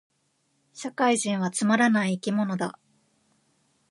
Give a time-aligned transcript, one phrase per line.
[0.73, 2.79] 社会人はつまらない生き物だ